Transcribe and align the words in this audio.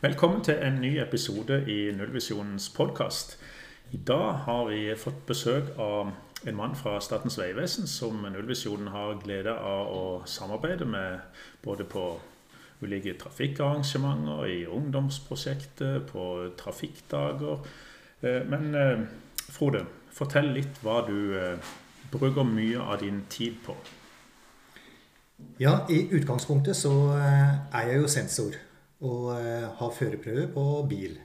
Velkommen 0.00 0.44
til 0.46 0.54
en 0.62 0.76
ny 0.78 0.92
episode 1.02 1.56
i 1.66 1.90
Nullvisjonens 1.90 2.68
podkast. 2.70 3.32
I 3.90 3.98
dag 4.06 4.36
har 4.44 4.68
vi 4.68 4.92
fått 4.94 5.24
besøk 5.26 5.72
av 5.74 6.12
en 6.46 6.54
mann 6.54 6.76
fra 6.78 7.00
Statens 7.02 7.34
vegvesen 7.40 7.90
som 7.90 8.20
Nullvisjonen 8.22 8.92
har 8.94 9.18
glede 9.18 9.50
av 9.50 9.90
å 9.90 10.02
samarbeide 10.22 10.86
med 10.86 11.18
både 11.64 11.82
på 11.82 12.04
ulike 12.78 13.16
trafikkarrangementer, 13.18 14.44
i 14.46 14.60
ungdomsprosjektet, 14.70 16.06
på 16.12 16.28
trafikkdager. 16.62 17.66
Eh, 18.22 18.46
men 18.46 18.70
eh, 18.78 19.02
Frode, 19.50 19.82
fortell 20.14 20.52
litt 20.60 20.78
hva 20.86 21.00
du 21.10 21.34
eh, 21.42 21.74
bruker 22.14 22.46
mye 22.46 22.86
av 22.86 23.02
din 23.02 23.24
tid 23.28 23.58
på. 23.66 23.74
Ja, 25.58 25.80
i 25.90 26.04
utgangspunktet 26.14 26.78
så 26.78 26.94
er 27.18 27.90
jeg 27.90 27.98
jo 28.04 28.14
sensor 28.14 28.62
og 29.06 29.32
eh, 29.36 29.66
ha 29.78 29.88
førerprøve 29.94 30.48
på 30.54 30.66
bil. 30.90 31.18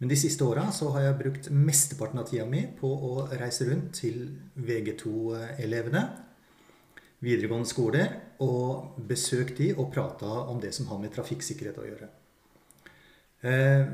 Men 0.00 0.08
de 0.08 0.16
siste 0.16 0.46
åra 0.46 0.68
har 0.70 1.02
jeg 1.04 1.18
brukt 1.18 1.50
mesteparten 1.52 2.22
av 2.22 2.28
tida 2.30 2.46
mi 2.48 2.62
på 2.78 2.88
å 2.88 3.26
reise 3.36 3.66
rundt 3.68 3.92
til 4.00 4.22
VG2-elevene, 4.56 6.04
videregående 7.20 7.68
skoler, 7.68 8.14
og 8.40 8.96
besøkt 9.10 9.58
de 9.60 9.74
og 9.74 9.90
prata 9.92 10.30
om 10.48 10.62
det 10.62 10.72
som 10.72 10.88
har 10.88 11.02
med 11.02 11.12
trafikksikkerhet 11.12 11.82
å 11.82 11.84
gjøre. 11.90 12.08
Eh, 13.40 13.92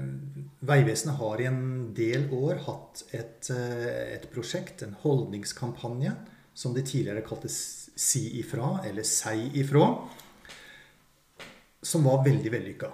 Vegvesenet 0.67 1.19
har 1.19 1.43
i 1.43 1.49
en 1.51 1.91
del 1.95 2.29
år 2.35 2.63
hatt 2.69 3.03
et, 3.11 3.51
eh, 3.51 4.15
et, 4.15 4.31
prosjekt, 4.31 4.83
en 4.83 4.95
holdningskampanje, 5.03 6.15
som 6.55 6.73
de 6.75 6.83
tidligere 6.83 7.27
kalte 7.27 7.49
Si 7.51 8.39
ifra, 8.39 8.85
eller 8.85 9.03
Sei 9.03 9.51
ifra 9.55 10.09
som 11.87 12.07
var 12.07 12.25
veldig 12.27 12.53
vellykka. 12.53 12.91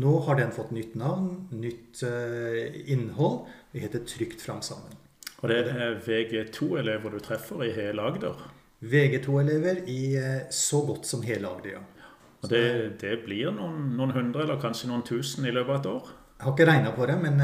Nå 0.00 0.18
har 0.26 0.38
den 0.38 0.52
fått 0.54 0.70
nytt 0.70 0.94
navn, 0.94 1.48
nytt 1.50 2.02
uh, 2.06 2.90
innhold. 2.92 3.48
Det 3.72 3.82
heter 3.84 4.04
Trygt 4.06 4.42
fram 4.42 4.62
sammen. 4.62 4.94
Og 5.40 5.48
det 5.50 5.58
er 5.72 5.96
VG2-elever 6.04 7.16
du 7.16 7.18
treffer 7.24 7.64
i 7.66 7.72
hele 7.74 8.04
Agder? 8.06 8.38
VG2-elever 8.80 9.82
i 9.90 10.02
uh, 10.20 10.46
så 10.54 10.84
godt 10.86 11.08
som 11.10 11.24
hele 11.26 11.50
Agder, 11.50 11.80
ja. 11.80 11.86
Og 12.40 12.48
det, 12.48 12.62
det 13.02 13.18
blir 13.26 13.50
noen, 13.52 13.90
noen, 13.98 14.14
hundre 14.16 14.46
eller 14.46 14.60
kanskje 14.62 14.88
noen 14.88 15.02
tusen 15.04 15.44
i 15.44 15.52
løpet 15.52 15.74
av 15.74 15.80
et 15.82 15.88
år? 15.90 16.12
Jeg 16.38 16.46
har 16.46 16.54
ikke 16.54 16.68
regna 16.70 16.92
på 16.96 17.08
det, 17.10 17.16
men 17.20 17.42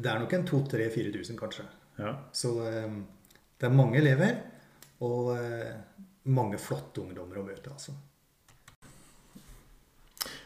det 0.00 0.08
er 0.08 0.22
nok 0.22 0.32
en 0.32 0.46
2000-4000 0.48 1.36
kanskje. 1.36 1.66
Ja. 2.00 2.14
Så 2.32 2.54
det 2.64 3.68
er 3.68 3.74
mange 3.76 4.00
elever 4.00 4.38
og 5.04 5.28
mange 6.32 6.56
flotte 6.56 7.04
ungdommer 7.04 7.42
å 7.42 7.44
møte, 7.50 7.74
altså. 7.74 7.92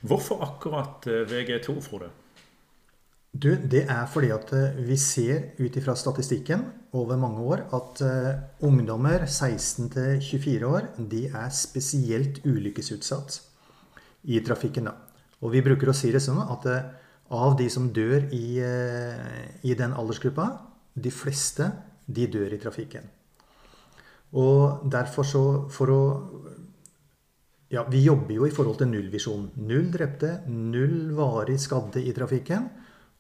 Hvorfor 0.05 0.43
akkurat 0.45 1.07
eh, 1.09 1.25
VG2, 1.25 1.81
Frode? 1.81 2.11
Du, 3.33 3.49
det 3.57 3.87
er 3.89 4.05
fordi 4.13 4.29
at 4.35 4.53
eh, 4.53 4.77
vi 4.85 4.99
ser 5.01 5.55
ut 5.57 5.77
ifra 5.81 5.95
statistikken 5.97 6.67
over 6.93 7.17
mange 7.17 7.41
år 7.41 7.63
at 7.75 8.03
uh, 8.05 8.67
ungdommer 8.69 9.25
16 9.27 9.89
24 10.23 10.69
år 10.69 10.91
de 11.11 11.25
er 11.27 11.49
spesielt 11.51 12.43
ulykkesutsatt 12.45 13.41
i 14.29 14.39
trafikken. 14.45 14.93
Og 15.41 15.57
vi 15.57 15.65
bruker 15.65 15.91
å 15.91 15.97
si 15.97 16.13
det 16.13 16.23
sånn 16.23 16.39
at 16.45 16.69
av 17.35 17.57
de 17.59 17.67
som 17.73 17.89
dør 17.91 18.29
i, 18.37 18.61
i 18.63 19.75
den 19.75 19.97
aldersgruppa, 19.97 20.47
de 20.95 21.11
fleste 21.11 21.67
de 22.07 22.29
dør 22.31 22.55
i 22.55 22.61
trafikken. 22.63 23.09
Og 24.39 24.87
derfor 24.93 25.27
så, 25.27 25.45
for 25.75 25.91
å 25.91 26.03
ja, 27.75 27.83
Vi 27.91 28.05
jobber 28.05 28.35
jo 28.37 28.47
i 28.47 28.53
forhold 28.55 28.79
til 28.79 28.91
nullvisjon. 28.93 29.49
Null 29.67 29.89
drepte, 29.93 30.37
null 30.47 31.11
varig 31.17 31.57
skadde 31.61 32.03
i 32.05 32.13
trafikken. 32.15 32.69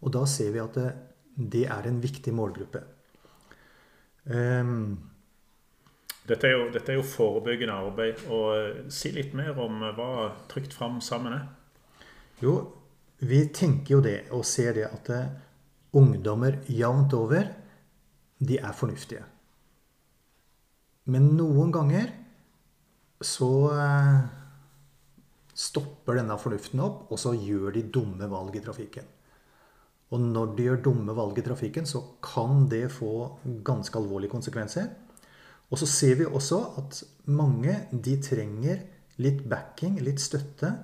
Og 0.04 0.12
da 0.14 0.22
ser 0.30 0.52
vi 0.54 0.62
at 0.62 0.76
det, 0.78 0.90
det 1.34 1.64
er 1.72 1.88
en 1.88 1.98
viktig 2.02 2.34
målgruppe. 2.36 2.84
Um, 4.24 4.94
dette, 6.28 6.46
er 6.48 6.54
jo, 6.54 6.68
dette, 6.72 6.92
er 6.92 7.00
jo, 7.00 7.08
forebyggende 7.08 7.80
arbeid. 7.88 8.22
og 8.30 8.46
uh, 8.54 8.84
Si 8.94 9.10
litt 9.16 9.34
mer 9.36 9.58
om 9.58 9.82
uh, 9.82 9.90
hva 9.96 10.30
Trygt 10.52 10.76
fram 10.76 11.00
sammen 11.04 11.34
er. 11.40 11.48
Jo, 12.44 12.54
vi 13.24 13.44
tenker 13.54 13.96
jo 13.96 14.04
det 14.04 14.18
og 14.36 14.46
ser 14.46 14.74
det 14.76 14.86
at 14.86 15.10
ungdommer 15.94 16.60
jevnt 16.68 17.14
over, 17.16 17.46
de 18.44 18.58
er 18.58 18.74
fornuftige. 18.76 19.22
Men 21.10 21.32
noen 21.38 21.70
ganger 21.72 22.10
så 23.24 23.50
stopper 25.54 26.18
denne 26.18 26.36
fornuften 26.40 26.82
opp, 26.82 27.06
og 27.12 27.20
så 27.20 27.34
gjør 27.38 27.74
de 27.76 27.84
dumme 27.94 28.28
valg 28.30 28.56
i 28.58 28.62
trafikken. 28.64 29.06
Og 30.12 30.20
når 30.22 30.54
de 30.54 30.66
gjør 30.68 30.82
dumme 30.84 31.14
valg 31.16 31.38
i 31.38 31.44
trafikken, 31.46 31.86
så 31.86 32.02
kan 32.22 32.66
det 32.70 32.86
få 32.92 33.38
ganske 33.66 33.98
alvorlige 33.98 34.34
konsekvenser. 34.34 34.90
Og 35.70 35.80
så 35.80 35.88
ser 35.90 36.18
vi 36.20 36.26
også 36.26 36.60
at 36.82 37.00
mange 37.30 37.76
de 37.90 38.18
trenger 38.22 38.84
litt 39.22 39.42
backing, 39.48 39.98
litt 40.02 40.22
støtte, 40.22 40.74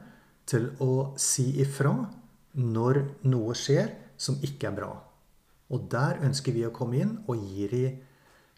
til 0.50 0.66
å 0.82 1.12
si 1.20 1.60
ifra 1.62 1.92
når 2.58 3.04
noe 3.30 3.54
skjer 3.54 3.92
som 4.18 4.40
ikke 4.42 4.70
er 4.70 4.76
bra. 4.80 4.90
Og 5.70 5.86
der 5.92 6.18
ønsker 6.26 6.54
vi 6.56 6.64
å 6.66 6.74
komme 6.74 6.98
inn 6.98 7.12
og 7.30 7.44
gi 7.46 7.68
dem 7.70 8.00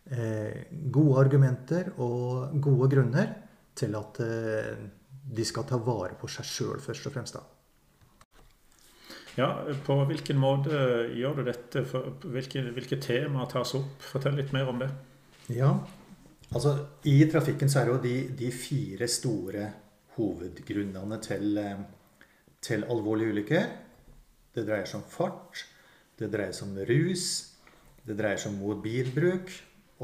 eh, 0.08 0.72
gode 0.94 1.18
argumenter 1.26 1.92
og 2.00 2.56
gode 2.64 2.88
grunner 2.94 3.34
til 3.76 3.98
at 3.98 4.20
eh, 4.24 4.86
de 5.22 5.44
skal 5.46 5.66
ta 5.68 5.78
vare 5.78 6.16
på 6.18 6.28
seg 6.30 6.46
sjøl, 6.48 6.80
først 6.82 7.06
og 7.08 7.14
fremst. 7.14 7.38
da. 7.38 7.44
Ja, 9.38 9.48
På 9.86 9.96
hvilken 10.04 10.36
måte 10.40 11.08
gjør 11.16 11.38
du 11.40 11.44
dette? 11.46 11.84
Hvilke, 12.24 12.66
hvilke 12.76 12.98
temaer 13.00 13.48
tas 13.48 13.74
opp? 13.78 14.02
Fortell 14.04 14.36
litt 14.36 14.52
mer 14.52 14.68
om 14.68 14.82
det. 14.82 14.90
Ja, 15.52 15.72
altså 16.52 16.74
I 17.08 17.24
trafikken 17.32 17.70
så 17.72 17.80
er 17.80 17.88
det 17.88 17.94
jo 17.94 18.02
de, 18.04 18.16
de 18.42 18.50
fire 18.52 19.08
store 19.08 19.70
hovedgrunnene 20.18 21.18
til, 21.24 21.56
til 22.60 22.84
alvorlige 22.92 23.32
ulykker. 23.32 23.68
Det 24.52 24.66
dreier 24.68 24.88
seg 24.88 25.00
om 25.00 25.08
fart, 25.08 25.64
det 26.20 26.28
dreier 26.32 26.52
seg 26.52 26.68
om 26.68 26.82
rus, 26.90 27.28
det 28.04 28.18
dreier 28.18 28.40
seg 28.40 28.52
om 28.52 28.60
mobilbruk, 28.66 29.52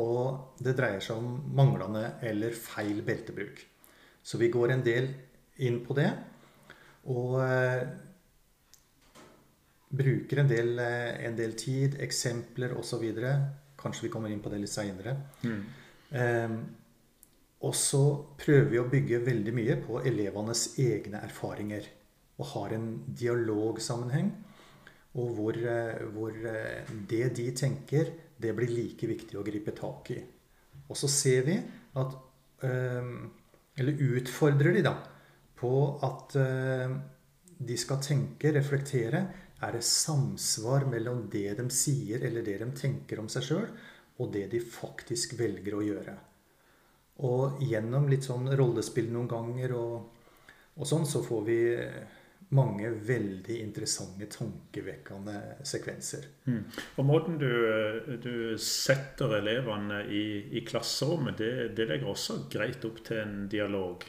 og 0.00 0.62
det 0.64 0.76
dreier 0.78 1.02
seg 1.04 1.20
om 1.20 1.34
manglende 1.58 2.14
eller 2.24 2.56
feil 2.56 3.02
beltebruk. 3.04 3.60
Så 4.22 4.38
vi 4.40 4.50
går 4.52 4.74
en 4.74 4.84
del 4.84 5.08
inn 5.64 5.80
på 5.86 5.96
det. 5.98 6.10
Og 7.08 7.38
eh, 7.42 7.84
bruker 9.88 10.42
en 10.42 10.50
del, 10.50 10.74
eh, 10.82 11.26
en 11.26 11.36
del 11.38 11.54
tid, 11.58 11.98
eksempler 12.04 12.74
osv. 12.78 13.06
Kanskje 13.78 14.06
vi 14.06 14.12
kommer 14.12 14.32
inn 14.32 14.42
på 14.44 14.52
det 14.52 14.60
litt 14.62 14.74
seinere. 14.74 15.16
Mm. 15.44 15.62
Eh, 16.10 16.58
og 17.66 17.74
så 17.74 18.02
prøver 18.38 18.68
vi 18.70 18.78
å 18.78 18.90
bygge 18.90 19.24
veldig 19.26 19.54
mye 19.54 19.78
på 19.82 20.02
elevenes 20.06 20.68
egne 20.78 21.22
erfaringer. 21.26 21.88
Og 22.38 22.52
har 22.52 22.76
en 22.76 22.90
dialogsammenheng. 23.18 24.30
Og 25.18 25.32
hvor, 25.34 25.56
eh, 25.56 26.04
hvor, 26.14 26.34
det 27.10 27.24
de 27.36 27.50
tenker, 27.56 28.12
det 28.38 28.54
blir 28.54 28.70
like 28.70 29.08
viktig 29.08 29.38
å 29.38 29.46
gripe 29.46 29.74
tak 29.74 30.12
i. 30.14 30.20
Og 30.88 30.96
så 30.96 31.08
ser 31.10 31.42
vi 31.48 31.56
at 31.98 32.14
eh, 32.64 33.10
eller 33.78 34.02
utfordrer 34.18 34.76
de 34.76 34.84
da 34.86 34.94
på 35.58 35.72
at 36.06 36.36
eh, 36.38 36.96
de 37.58 37.76
skal 37.78 38.02
tenke, 38.02 38.52
reflektere. 38.54 39.22
Er 39.58 39.74
det 39.74 39.82
samsvar 39.86 40.86
mellom 40.86 41.24
det 41.32 41.56
de 41.58 41.66
sier 41.74 42.22
eller 42.28 42.46
det 42.46 42.60
de 42.62 42.68
tenker 42.78 43.18
om 43.18 43.30
seg 43.32 43.46
sjøl, 43.48 43.66
og 44.18 44.30
det 44.34 44.46
de 44.52 44.60
faktisk 44.62 45.34
velger 45.38 45.74
å 45.74 45.82
gjøre? 45.82 46.14
Og 47.26 47.64
gjennom 47.66 48.06
litt 48.10 48.28
sånn 48.28 48.46
rollespill 48.54 49.10
noen 49.10 49.30
ganger 49.30 49.74
og, 49.74 49.96
og 50.78 50.86
sånn, 50.86 51.06
så 51.10 51.24
får 51.26 51.42
vi 51.48 51.58
mange 52.56 52.90
veldig 53.04 53.58
interessante, 53.60 54.26
tankevekkende 54.32 55.64
sekvenser. 55.68 56.24
Mm. 56.48 56.62
Og 56.96 57.06
Måten 57.08 57.36
du, 57.40 57.50
du, 58.22 58.56
setter 58.62 59.34
elevene 59.40 60.04
i, 60.08 60.24
i 60.56 60.64
klasserommet, 60.66 61.36
det, 61.40 61.52
det, 61.76 61.88
legger 61.90 62.12
også 62.14 62.40
greit 62.52 62.84
opp 62.88 63.02
til 63.04 63.20
en 63.20 63.36
dialog? 63.52 64.06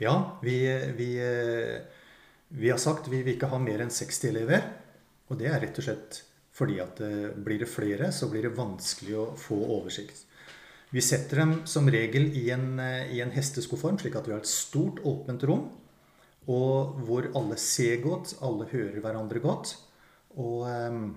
Ja, 0.00 0.14
vi, 0.40 0.62
vi, 0.96 1.10
vi 2.48 2.70
har 2.72 2.80
sagt 2.80 3.10
vi 3.12 3.20
vil 3.20 3.36
ikke 3.36 3.50
ha 3.52 3.60
mer 3.60 3.84
enn 3.84 3.92
60 3.92 4.30
elever. 4.30 4.64
Og 5.28 5.36
det 5.40 5.50
er 5.50 5.60
rett 5.66 5.82
og 5.82 5.88
slett 5.90 6.22
fordi 6.58 6.80
at 6.82 6.98
eh, 7.06 7.28
blir 7.38 7.60
det 7.62 7.70
flere, 7.70 8.08
så 8.10 8.26
blir 8.32 8.48
det 8.48 8.56
vanskelig 8.56 9.12
å 9.14 9.26
få 9.38 9.60
oversikt. 9.76 10.24
Vi 10.90 11.02
setter 11.04 11.44
dem 11.44 11.52
som 11.70 11.86
regel 11.92 12.32
i 12.34 12.48
en, 12.50 12.80
eh, 12.82 13.12
i 13.14 13.20
en 13.22 13.30
hesteskoform, 13.30 14.00
slik 14.00 14.16
at 14.18 14.26
vi 14.26 14.34
har 14.34 14.42
et 14.42 14.50
stort, 14.50 14.98
åpent 15.06 15.44
rom 15.46 15.68
og 16.48 17.00
hvor 17.04 17.28
alle 17.36 17.58
ser 17.60 18.00
godt, 18.00 18.36
alle 18.44 18.68
hører 18.70 19.00
hverandre 19.04 19.40
godt. 19.44 19.74
Og 20.40 20.64
ehm, 20.70 21.10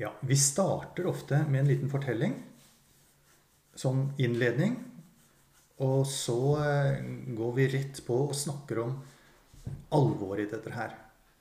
ja, 0.00 0.10
vi 0.26 0.38
starter 0.40 1.06
ofte 1.06 1.44
med 1.46 1.62
en 1.62 1.70
liten 1.70 1.90
fortelling. 1.90 2.42
som 3.76 4.12
innledning. 4.16 4.76
Og 5.84 6.06
så 6.08 6.56
eh, 6.64 7.02
går 7.36 7.52
vi 7.52 7.66
rett 7.68 7.98
på 8.06 8.14
og 8.24 8.32
snakker 8.34 8.78
om 8.80 8.94
alvoret 9.92 10.46
i 10.46 10.50
dette 10.54 10.72
her. 10.72 10.94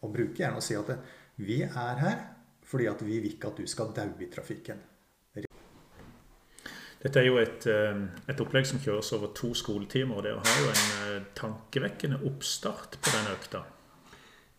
Og 0.03 0.11
bruker 0.11 0.43
gjerne 0.43 0.59
å 0.59 0.65
si 0.65 0.75
at 0.75 0.91
vi 1.39 1.61
er 1.63 2.01
her 2.01 2.17
fordi 2.65 2.89
at 2.89 3.01
vi 3.05 3.21
vil 3.21 3.37
ikke 3.37 3.53
at 3.53 3.61
du 3.61 3.67
skal 3.69 3.93
daue 3.95 4.19
i 4.19 4.27
trafikken. 4.27 4.81
Dette 7.05 7.21
er 7.21 7.27
jo 7.27 7.37
et, 7.37 7.67
eh, 7.69 7.99
et, 8.25 8.39
opplegg 8.41 8.65
som 8.65 8.79
kjøres 8.81 9.11
over 9.13 9.29
to 9.37 9.51
skoletimer. 9.53 10.17
og 10.17 10.23
Dere 10.25 10.41
har 10.41 10.61
jo 10.61 10.69
en 10.71 10.85
eh, 11.05 11.25
tankevekkende 11.37 12.17
oppstart 12.25 12.97
på 12.97 13.11
den 13.13 13.27
økta. 13.29 13.61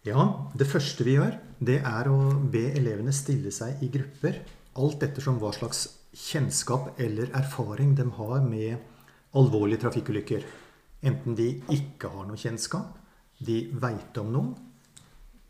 Ja, 0.07 0.23
det 0.55 0.69
første 0.71 1.03
vi 1.03 1.17
gjør, 1.17 1.41
det 1.59 1.81
er 1.83 2.07
å 2.07 2.21
be 2.47 2.69
elevene 2.79 3.11
stille 3.11 3.51
seg 3.51 3.83
i 3.83 3.89
grupper. 3.91 4.39
Alt 4.79 5.03
ettersom 5.03 5.41
hva 5.43 5.51
slags 5.57 5.89
kjennskap 6.15 7.01
eller 7.03 7.33
erfaring 7.35 7.97
de 7.99 8.07
har 8.15 8.45
med 8.47 8.79
alvorlige 9.35 9.83
trafikkulykker. 9.83 10.47
Enten 11.03 11.35
de 11.35 11.49
ikke 11.75 12.13
har 12.13 12.29
noe 12.29 12.39
kjennskap, 12.39 12.95
de 13.43 13.65
veit 13.75 14.21
om 14.23 14.31
noen, 14.33 14.53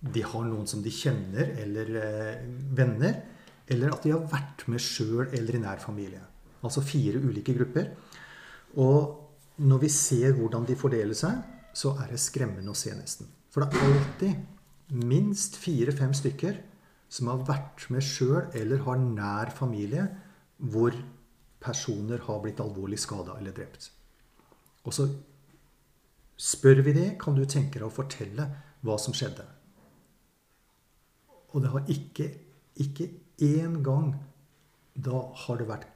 de 0.00 0.22
har 0.24 0.48
noen 0.48 0.64
som 0.70 0.80
de 0.82 0.92
kjenner 0.92 1.52
eller 1.60 1.92
eh, 2.00 2.40
venner, 2.72 3.20
eller 3.68 3.92
at 3.92 4.06
de 4.06 4.14
har 4.14 4.24
vært 4.32 4.64
med 4.72 4.80
sjøl 4.80 5.28
eller 5.28 5.58
i 5.58 5.62
nær 5.62 5.82
familie. 5.82 6.24
Altså 6.64 6.82
fire 6.84 7.20
ulike 7.20 7.54
grupper. 7.56 7.90
Og 8.80 9.22
når 9.56 9.82
vi 9.84 9.90
ser 9.92 10.36
hvordan 10.36 10.66
de 10.68 10.76
fordeler 10.76 11.16
seg, 11.16 11.40
så 11.76 11.92
er 12.00 12.12
det 12.12 12.20
skremmende 12.20 12.72
å 12.72 12.78
se, 12.78 12.92
nesten. 12.96 13.28
For 13.52 13.64
det 13.64 13.76
er 13.76 13.90
alltid 13.90 15.02
minst 15.06 15.56
fire-fem 15.60 16.12
stykker 16.16 16.58
som 17.12 17.30
har 17.30 17.44
vært 17.48 17.86
med 17.92 18.04
sjøl 18.04 18.48
eller 18.56 18.82
har 18.86 19.00
nær 19.00 19.52
familie 19.54 20.06
hvor 20.56 20.94
personer 21.62 22.22
har 22.26 22.40
blitt 22.42 22.60
alvorlig 22.62 22.98
skada 23.00 23.36
eller 23.40 23.54
drept. 23.56 23.90
Og 24.86 24.94
så 24.94 25.08
spør 26.36 26.82
vi 26.86 26.94
det, 26.96 27.08
kan 27.20 27.36
du 27.36 27.44
tenke 27.48 27.80
deg 27.80 27.88
å 27.88 27.92
fortelle 27.92 28.48
hva 28.84 28.96
som 29.00 29.16
skjedde. 29.16 29.44
Og 31.54 31.64
det 31.64 31.72
har 31.72 31.92
ikke 31.92 32.28
ikke 32.76 33.08
én 33.40 33.80
gang 33.84 34.14
da 34.96 35.22
har 35.44 35.60
det 35.60 35.68
vært 35.68 35.88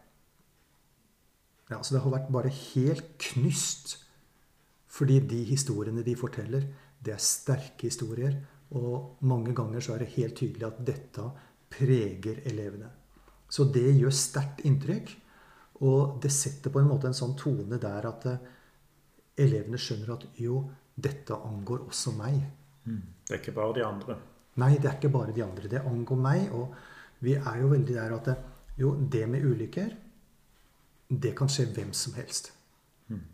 ja, 1.70 1.82
så 1.82 1.94
Det 1.94 2.02
har 2.02 2.10
vært 2.10 2.32
bare 2.32 2.50
helt 2.50 3.18
knyst. 3.18 3.96
Fordi 4.90 5.20
de 5.20 5.44
historiene 5.46 6.02
de 6.02 6.16
forteller, 6.18 6.66
det 6.98 7.14
er 7.14 7.22
sterke 7.22 7.86
historier. 7.86 8.34
Og 8.74 9.22
mange 9.26 9.54
ganger 9.54 9.80
så 9.80 9.94
er 9.94 10.04
det 10.04 10.14
helt 10.16 10.36
tydelig 10.38 10.66
at 10.66 10.80
dette 10.86 11.26
preger 11.70 12.42
elevene. 12.50 12.90
Så 13.50 13.66
det 13.70 13.86
gjør 13.98 14.14
sterkt 14.14 14.64
inntrykk. 14.66 15.14
Og 15.86 16.18
det 16.22 16.32
setter 16.34 16.72
på 16.72 16.82
en 16.82 16.90
måte 16.90 17.08
en 17.08 17.16
sånn 17.16 17.36
tone 17.38 17.78
der 17.80 18.06
at 18.10 18.26
eh, 18.28 18.42
elevene 19.40 19.78
skjønner 19.80 20.12
at 20.12 20.26
jo, 20.42 20.64
dette 21.00 21.32
angår 21.32 21.86
også 21.86 22.12
meg. 22.18 22.42
Mm. 22.84 23.00
Det 23.24 23.32
er 23.34 23.40
ikke 23.40 23.56
bare 23.56 23.76
de 23.78 23.86
andre. 23.86 24.18
Nei, 24.60 24.74
det 24.76 24.90
er 24.90 24.98
ikke 24.98 25.12
bare 25.14 25.32
de 25.32 25.44
andre. 25.46 25.70
Det 25.72 25.80
angår 25.86 26.20
meg. 26.20 26.50
Og 26.52 26.74
vi 27.24 27.38
er 27.38 27.62
jo 27.62 27.70
veldig 27.72 27.96
der 27.96 28.16
at 28.18 28.30
jo, 28.80 28.92
det 29.12 29.24
med 29.30 29.46
ulykker, 29.46 29.94
det 31.10 31.34
kan 31.38 31.50
skje 31.50 31.66
hvem 31.74 31.92
som 31.96 32.14
helst. 32.14 32.52
Mm. 33.10 33.24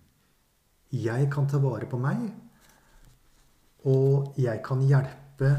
Jeg 0.96 1.30
kan 1.32 1.48
ta 1.48 1.60
vare 1.60 1.88
på 1.90 2.00
meg, 2.00 2.24
og 3.86 4.38
jeg 4.40 4.62
kan 4.64 4.82
hjelpe 4.82 5.52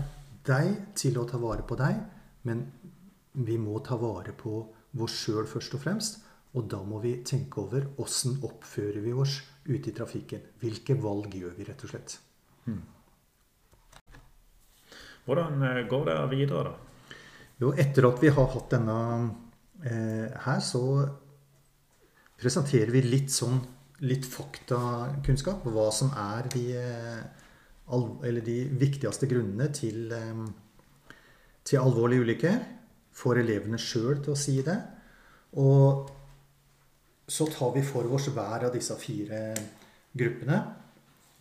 deg 0.47 0.95
til 0.97 1.19
å 1.19 1.27
ta 1.29 1.39
vare 1.41 1.65
på 1.67 1.77
deg, 1.79 1.99
men 2.49 2.65
vi 3.37 3.57
må 3.61 3.77
ta 3.85 3.99
vare 4.01 4.33
på 4.33 4.57
oss 4.97 5.19
sjøl 5.21 5.45
først 5.49 5.77
og 5.77 5.83
fremst. 5.83 6.23
Og 6.57 6.65
da 6.71 6.79
må 6.81 6.97
vi 7.03 7.19
tenke 7.27 7.61
over 7.61 7.85
åssen 8.01 8.39
oppfører 8.47 9.03
vi 9.03 9.13
oss 9.13 9.37
ute 9.67 9.91
i 9.91 9.93
trafikken. 9.93 10.41
Hvilke 10.61 10.95
valg 10.97 11.35
gjør 11.35 11.53
vi, 11.57 11.67
rett 11.67 11.83
og 11.85 11.91
slett. 11.91 12.15
Hmm. 12.65 12.81
Hvordan 15.27 15.61
eh, 15.67 15.83
går 15.91 16.07
det 16.07 16.17
videre, 16.31 16.71
da? 16.71 17.15
Jo, 17.61 17.73
etter 17.77 18.07
at 18.07 18.21
vi 18.23 18.31
har 18.31 18.49
hatt 18.53 18.73
denne 18.73 18.97
eh, 19.83 20.33
her, 20.45 20.59
så 20.63 20.81
presenterer 22.37 22.93
vi 22.93 23.01
litt 23.05 23.33
sånn 23.33 23.59
litt 24.05 24.25
faktakunnskap. 24.29 25.65
Hva 25.65 25.89
som 25.93 26.11
er 26.13 26.47
de, 26.53 26.65
eh, 26.77 28.41
de 28.45 28.57
viktigste 28.77 29.27
grunnene 29.27 29.73
til, 29.73 30.11
eh, 30.11 31.13
til 31.63 31.79
alvorlige 31.79 32.21
ulykker. 32.21 32.65
Får 33.13 33.39
elevene 33.39 33.77
sjøl 33.77 34.23
til 34.23 34.33
å 34.33 34.37
si 34.37 34.61
det. 34.61 34.81
Og 35.55 36.11
så 37.27 37.51
tar 37.51 37.73
vi 37.73 37.81
for 37.81 38.03
oss 38.13 38.27
hver 38.27 38.65
av 38.65 38.73
disse 38.73 38.95
fire 38.95 39.55
gruppene. 40.15 40.75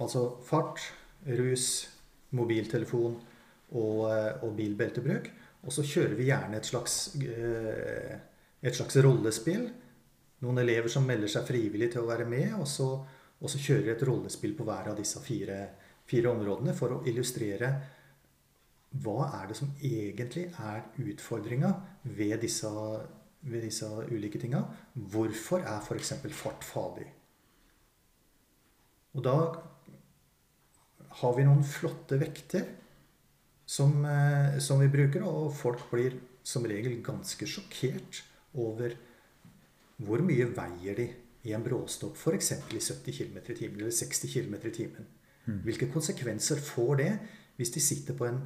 Altså 0.00 0.42
fart, 0.42 0.80
rus, 1.26 1.88
mobiltelefon 2.32 3.20
og, 3.72 4.10
eh, 4.10 4.32
og 4.42 4.56
bilbeltebruk. 4.56 5.30
Og 5.64 5.72
så 5.72 5.82
kjører 5.82 6.16
vi 6.16 6.26
gjerne 6.26 6.56
et 6.56 6.64
slags, 6.64 7.16
et 7.16 8.74
slags 8.74 8.96
rollespill. 8.96 9.72
Noen 10.44 10.60
elever 10.60 10.92
som 10.92 11.06
melder 11.08 11.30
seg 11.32 11.46
frivillig 11.48 11.90
til 11.92 12.04
å 12.04 12.10
være 12.10 12.26
med. 12.28 12.52
Og 12.60 12.66
så, 12.68 12.88
og 13.40 13.52
så 13.52 13.60
kjører 13.60 13.94
et 13.94 14.06
rollespill 14.06 14.56
på 14.58 14.66
hver 14.68 14.90
av 14.92 14.98
disse 14.98 15.22
fire, 15.24 15.60
fire 16.08 16.32
områdene 16.32 16.74
for 16.76 16.96
å 16.96 17.02
illustrere 17.08 17.70
hva 19.02 19.26
er 19.40 19.50
det 19.50 19.56
som 19.58 19.72
egentlig 19.84 20.46
er 20.62 20.84
utfordringa 21.02 21.72
ved 22.16 22.38
disse, 22.44 22.70
ved 23.44 23.66
disse 23.66 23.88
ulike 24.08 24.40
tinga. 24.40 24.62
Hvorfor 24.94 25.64
er 25.64 25.82
f.eks. 25.82 26.14
fart 26.32 26.64
farlig? 26.64 27.08
Og 29.16 29.24
da 29.24 29.36
har 31.20 31.36
vi 31.36 31.44
noen 31.48 31.64
flotte 31.64 32.18
vekter 32.20 32.66
som, 33.66 34.04
eh, 34.04 34.58
som, 34.60 34.80
vi 34.80 34.88
bruker. 34.92 35.24
Og 35.24 35.52
folk 35.56 35.88
blir 35.90 36.18
som 36.46 36.66
regel 36.68 37.00
ganske 37.04 37.48
sjokkert 37.48 38.22
over 38.54 38.94
hvor 40.04 40.22
mye 40.24 40.48
veier 40.56 40.98
de 40.98 41.06
i 41.46 41.54
en 41.54 41.64
bråstopp, 41.64 42.16
f.eks. 42.18 42.52
i 42.74 42.80
70 42.80 43.16
km 43.16 43.38
i 43.38 43.56
timen 43.56 43.80
eller 43.80 43.94
60 43.94 44.32
km 44.32 44.56
i 44.58 44.74
timen. 44.74 45.08
Mm. 45.46 45.60
Hvilke 45.64 45.88
konsekvenser 45.92 46.60
får 46.60 46.96
det 47.00 47.10
hvis 47.56 47.72
de 47.72 47.80
sitter 47.80 48.16
på 48.18 48.26
en, 48.26 48.40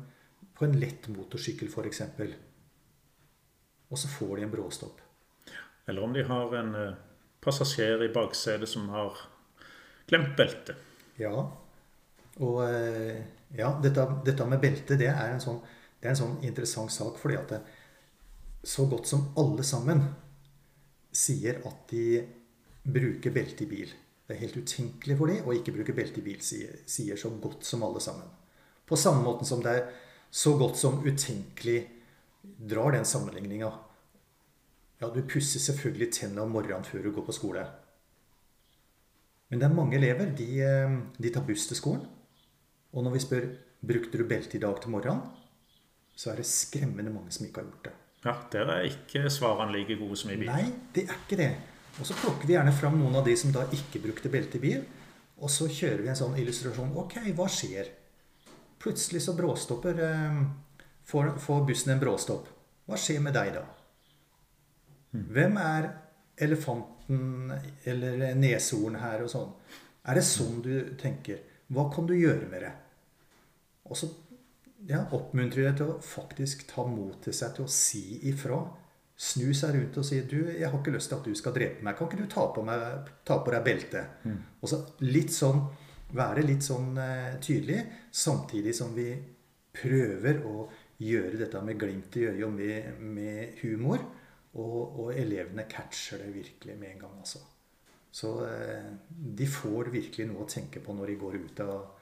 på 0.54 0.66
en 0.66 0.76
lett 0.78 1.08
motorsykkel 1.10 1.70
f.eks., 1.72 2.02
og 3.90 3.98
så 3.98 4.08
får 4.12 4.36
de 4.36 4.44
en 4.46 4.52
bråstopp? 4.52 5.00
Eller 5.90 6.04
om 6.06 6.12
de 6.14 6.22
har 6.22 6.52
en 6.60 6.74
uh, 6.76 6.98
passasjer 7.42 8.04
i 8.06 8.12
baksetet 8.14 8.70
som 8.70 8.86
har 8.92 9.16
glemt 10.06 10.36
beltet. 10.38 10.78
Ja. 11.18 11.32
Og 12.38 12.60
uh, 12.62 13.16
ja, 13.56 13.72
dette, 13.82 14.06
dette, 14.28 14.46
med 14.46 14.62
belte 14.62 14.98
det 15.00 15.10
er, 15.10 15.34
sånn, 15.42 15.58
det 15.98 16.06
er, 16.06 16.12
en 16.12 16.20
sånn, 16.20 16.38
interessant 16.46 16.94
sak. 16.94 17.18
fordi 17.18 17.40
at 17.40 17.56
det, 17.56 17.60
så 18.62 18.86
godt 18.86 19.08
som 19.10 19.32
alle 19.40 19.64
sammen 19.66 20.04
sier 21.12 21.60
at 21.66 21.90
de 21.90 22.20
bruker 22.82 23.34
belte 23.34 23.64
i 23.64 23.70
bil. 23.70 23.92
Det 24.26 24.36
er 24.36 24.44
helt 24.44 24.60
utenkelig 24.62 25.16
for 25.18 25.32
dem 25.32 25.48
å 25.48 25.54
ikke 25.56 25.74
bruke 25.74 25.94
belte 25.96 26.22
i 26.22 26.24
bil, 26.24 26.38
sier, 26.44 26.82
sier 26.86 27.18
så 27.18 27.32
godt 27.42 27.66
som 27.66 27.82
alle 27.86 28.02
sammen. 28.02 28.28
På 28.86 28.98
samme 28.98 29.24
måte 29.26 29.46
som 29.46 29.62
det 29.62 29.72
er 29.74 29.88
så 30.30 30.54
godt 30.58 30.78
som 30.78 31.00
utenkelig 31.02 31.80
drar 32.42 32.94
den 32.94 33.06
sammenligninga. 33.06 33.70
Ja, 35.00 35.08
du 35.10 35.22
pusser 35.26 35.62
selvfølgelig 35.62 36.12
tennene 36.14 36.44
om 36.44 36.54
morgenen 36.54 36.86
før 36.86 37.02
du 37.02 37.12
går 37.16 37.26
på 37.26 37.34
skole. 37.34 37.64
Men 39.50 39.58
det 39.58 39.66
er 39.66 39.74
mange 39.74 39.98
elever. 39.98 40.30
De, 40.36 40.48
eh, 40.62 40.96
de 41.18 41.32
tar 41.34 41.46
buss 41.46 41.66
til 41.66 41.78
skolen. 41.78 42.06
Og 42.92 43.04
når 43.04 43.16
vi 43.16 43.24
spør 43.24 43.48
brukte 43.86 44.18
du 44.18 44.26
belte 44.28 44.58
i 44.58 44.62
dag 44.62 44.78
til 44.82 44.92
morgenen, 44.94 45.22
så 46.14 46.30
er 46.30 46.40
det 46.40 46.46
skremmende 46.46 47.12
mange 47.14 47.32
som 47.32 47.46
ikke 47.46 47.62
har 47.62 47.70
gjort 47.70 47.88
det. 47.88 47.94
Ja, 48.24 48.34
Der 48.52 48.68
er 48.68 48.84
ikke 48.84 49.30
svarene 49.32 49.72
like 49.72 49.96
gode 49.96 50.16
som 50.16 50.30
i 50.30 50.36
bil. 50.36 50.50
Nei, 50.50 50.66
det 50.94 51.06
er 51.08 51.20
ikke 51.22 51.38
det. 51.40 51.50
Og 51.98 52.06
så 52.06 52.16
plukker 52.16 52.46
vi 52.46 52.54
gjerne 52.54 52.72
fram 52.76 52.98
noen 53.00 53.16
av 53.16 53.24
de 53.24 53.36
som 53.36 53.52
da 53.52 53.64
ikke 53.72 54.02
brukte 54.04 54.32
belte 54.32 54.58
i 54.60 54.62
bil. 54.62 54.84
Og 55.40 55.50
så 55.52 55.68
kjører 55.72 56.04
vi 56.04 56.10
en 56.12 56.18
sånn 56.18 56.36
illustrasjon. 56.40 56.92
Ok, 57.00 57.16
hva 57.36 57.48
skjer? 57.48 57.88
Plutselig 58.80 59.22
så 59.24 59.34
bråstopper 59.36 60.02
eh, 60.04 60.40
får, 61.08 61.34
får, 61.40 61.64
bussen 61.68 61.94
en 61.94 62.02
bråstopp. 62.02 62.48
Hva 62.88 62.98
skjer 63.00 63.20
med 63.24 63.36
deg 63.36 63.54
da? 63.56 63.64
Mm. 65.16 65.24
Hvem 65.32 65.60
er 65.64 65.88
elefanten 66.40 67.54
eller 67.88 68.36
neshorn 68.38 69.00
her 69.00 69.24
og 69.24 69.32
sånn? 69.32 69.50
Er 70.08 70.20
det 70.20 70.24
sånn 70.28 70.60
du 70.64 70.74
tenker? 71.00 71.40
Hva 71.72 71.88
kan 71.92 72.08
du 72.08 72.14
gjøre 72.16 72.48
med 72.52 72.64
det? 72.66 72.72
Og 73.88 73.98
så 73.98 74.08
ja, 74.88 75.04
oppmuntrer 75.16 75.68
deg 75.68 75.80
til 75.80 75.92
å 75.92 75.98
faktisk 76.04 76.66
ta 76.70 76.84
mot 76.88 77.18
til 77.24 77.34
seg 77.36 77.56
til 77.56 77.66
å 77.66 77.72
si 77.72 78.04
ifra. 78.30 78.60
Snu 79.20 79.50
seg 79.52 79.74
rundt 79.76 79.98
og 80.00 80.04
si 80.04 80.20
du, 80.24 80.38
'Jeg 80.48 80.70
har 80.70 80.78
ikke 80.78 80.94
lyst 80.94 81.10
til 81.10 81.18
at 81.18 81.24
du 81.24 81.34
skal 81.34 81.52
drepe 81.52 81.84
meg. 81.84 81.96
Kan 81.96 82.08
ikke 82.08 82.22
du 82.22 82.26
ta 82.26 82.46
på, 82.54 82.62
meg, 82.64 83.10
ta 83.24 83.38
på 83.44 83.50
deg 83.50 83.64
beltet?' 83.64 84.24
Mm. 84.24 84.38
Og 84.62 84.68
så 84.68 84.78
litt 85.00 85.32
sånn, 85.32 85.60
være 86.12 86.42
litt 86.42 86.62
sånn 86.62 86.96
eh, 86.98 87.36
tydelig, 87.40 87.86
samtidig 88.10 88.74
som 88.74 88.94
vi 88.94 89.12
prøver 89.72 90.40
å 90.46 90.70
gjøre 90.98 91.36
dette 91.36 91.60
med 91.62 91.78
glimt 91.78 92.16
i 92.16 92.26
øyet 92.26 92.44
og 92.44 92.52
med, 92.52 93.00
med 93.00 93.60
humor. 93.62 93.98
Og, 94.54 94.98
og, 94.98 95.12
elevene 95.14 95.68
catcher 95.68 96.18
det 96.18 96.34
virkelig 96.34 96.76
med 96.76 96.90
en 96.90 96.98
gang, 96.98 97.18
altså. 97.18 97.38
Så 98.10 98.44
eh, 98.48 98.90
de 99.08 99.46
får 99.46 99.92
virkelig 99.92 100.26
noe 100.26 100.42
å 100.42 100.48
tenke 100.48 100.80
på 100.80 100.92
når 100.92 101.06
de 101.06 101.20
går 101.20 101.36
ut 101.36 101.60
av 101.60 102.00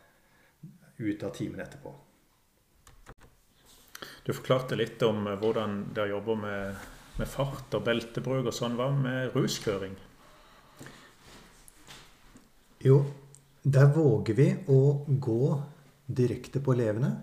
ut 0.98 1.22
av 1.22 1.30
timen 1.30 1.60
etterpå. 1.60 1.92
Du 4.28 4.34
forklarte 4.36 4.76
litt 4.76 5.00
om 5.06 5.22
hvordan 5.40 5.86
dere 5.96 6.10
jobber 6.10 6.36
med, 6.36 6.80
med 7.16 7.28
fart 7.32 7.72
og 7.78 7.86
beltebruk 7.86 8.50
og 8.50 8.52
sånn. 8.52 8.74
Hva 8.76 8.90
med 8.92 9.32
ruskjøring? 9.32 9.94
Jo, 12.84 12.98
der 13.64 13.88
våger 13.94 14.36
vi 14.36 14.48
å 14.68 14.82
gå 15.08 15.46
direkte 16.20 16.60
på 16.60 16.74
elevene. 16.76 17.14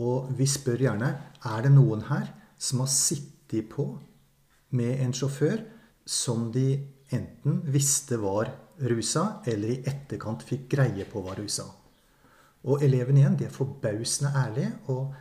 Og 0.00 0.30
vi 0.38 0.46
spør 0.48 0.86
gjerne 0.86 1.10
er 1.44 1.66
det 1.66 1.74
noen 1.74 2.06
her 2.08 2.32
som 2.56 2.80
har 2.80 2.88
sittet 2.94 3.68
på 3.74 3.90
med 4.80 5.04
en 5.04 5.12
sjåfør 5.12 5.60
som 6.08 6.48
de 6.56 6.70
enten 7.12 7.60
visste 7.68 8.16
var 8.24 8.48
rusa, 8.80 9.42
eller 9.44 9.76
i 9.76 9.78
etterkant 9.84 10.40
fikk 10.48 10.70
greie 10.72 11.04
på 11.04 11.20
var 11.28 11.36
rusa. 11.36 11.68
Og 12.64 12.80
elevene 12.80 13.20
igjen, 13.20 13.36
de 13.36 13.50
er 13.50 13.54
forbausende 13.60 14.32
ærlige. 14.40 14.72
Og 14.88 15.12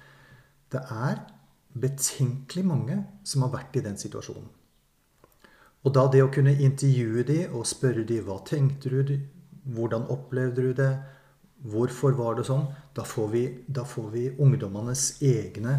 det 0.73 0.83
er 0.91 1.21
betenkelig 1.73 2.65
mange 2.65 2.99
som 3.27 3.45
har 3.45 3.53
vært 3.53 3.79
i 3.79 3.85
den 3.85 3.97
situasjonen. 3.99 4.49
Og 5.83 5.91
da 5.95 6.05
det 6.07 6.21
å 6.23 6.31
kunne 6.31 6.53
intervjue 6.63 7.25
de 7.27 7.39
og 7.49 7.67
spørre 7.67 8.05
de 8.07 8.21
hva 8.23 8.37
tenkte 8.47 8.91
du, 8.93 9.17
hvordan 9.75 10.07
opplevde 10.13 10.63
du 10.69 10.77
det, 10.77 10.91
hvorfor 11.63 12.15
var 12.15 12.37
det 12.37 12.45
sånn, 12.47 12.65
da 12.95 13.03
får 13.07 13.27
vi, 13.33 13.43
da 13.67 13.83
får 13.87 14.09
vi 14.13 14.23
ungdommenes 14.43 15.21
egne 15.23 15.75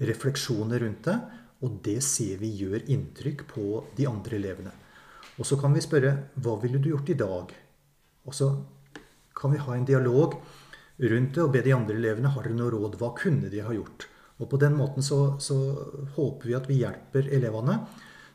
refleksjoner 0.00 0.82
rundt 0.84 1.08
det. 1.08 1.16
Og 1.64 1.78
det 1.84 2.02
ser 2.04 2.36
vi 2.42 2.50
gjør 2.52 2.84
inntrykk 2.92 3.46
på 3.48 3.80
de 3.96 4.04
andre 4.08 4.36
elevene. 4.36 4.72
Og 5.40 5.48
så 5.48 5.56
kan 5.60 5.72
vi 5.72 5.84
spørre 5.84 6.12
hva 6.44 6.56
ville 6.60 6.80
du 6.80 6.90
gjort 6.90 7.12
i 7.12 7.16
dag? 7.16 7.54
Og 8.28 8.36
så 8.36 8.50
kan 9.36 9.52
vi 9.52 9.60
ha 9.60 9.76
en 9.76 9.88
dialog 9.88 10.36
rundt 11.00 11.34
det 11.36 11.42
og 11.44 11.52
be 11.52 11.62
de 11.64 11.72
andre 11.76 11.96
elevene 11.96 12.32
har 12.32 12.44
dere 12.44 12.58
noe 12.58 12.72
råd. 12.72 12.98
Hva 13.00 13.12
kunne 13.16 13.48
de 13.52 13.64
ha 13.64 13.72
gjort? 13.72 14.08
Og 14.36 14.50
på 14.50 14.60
den 14.60 14.76
måten 14.76 15.04
så, 15.04 15.38
så 15.40 15.56
håper 16.16 16.50
vi 16.50 16.56
at 16.58 16.68
vi 16.68 16.80
hjelper 16.82 17.30
elevene 17.32 17.78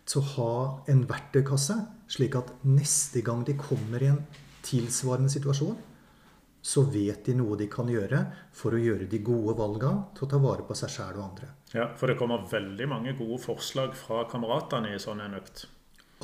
til 0.10 0.22
å 0.22 0.30
ha 0.36 0.54
en 0.90 1.04
verktøykasse, 1.10 1.78
slik 2.12 2.36
at 2.40 2.50
neste 2.68 3.22
gang 3.26 3.46
de 3.48 3.56
kommer 3.60 4.02
i 4.02 4.10
en 4.10 4.22
tilsvarende 4.66 5.32
situasjon, 5.32 5.78
så 6.62 6.84
vet 6.94 7.26
de 7.26 7.34
noe 7.38 7.58
de 7.58 7.66
kan 7.72 7.90
gjøre 7.90 8.20
for 8.54 8.78
å 8.78 8.82
gjøre 8.82 9.08
de 9.10 9.20
gode 9.26 9.56
valgene 9.58 10.12
til 10.18 10.28
å 10.28 10.30
ta 10.30 10.40
vare 10.42 10.66
på 10.68 10.78
seg 10.78 10.94
sjæl 10.94 11.18
og 11.18 11.24
andre. 11.26 11.50
Ja, 11.74 11.88
For 11.98 12.12
det 12.12 12.20
kommer 12.20 12.46
veldig 12.50 12.88
mange 12.90 13.16
gode 13.18 13.40
forslag 13.42 13.96
fra 13.98 14.26
kameratene 14.30 14.94
i 14.94 15.02
sånn 15.02 15.24
en 15.26 15.40
økt? 15.40 15.66